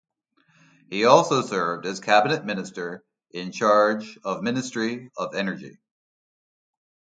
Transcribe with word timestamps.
He 0.89 1.05
also 1.05 1.43
served 1.43 1.85
as 1.85 1.99
Cabinet 1.99 2.43
Minister 2.43 3.03
in 3.29 3.51
Charge 3.51 4.17
of 4.23 4.41
Ministry 4.41 5.11
of 5.15 5.35
Energy. 5.35 5.77